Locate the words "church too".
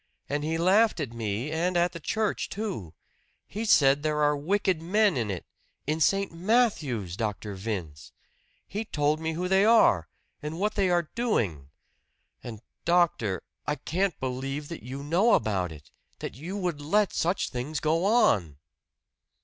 1.99-2.95